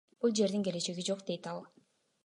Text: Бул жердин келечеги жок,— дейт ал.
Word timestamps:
Бул 0.23 0.33
жердин 0.39 0.63
келечеги 0.69 1.05
жок,— 1.11 1.23
дейт 1.31 1.51
ал. 1.55 1.65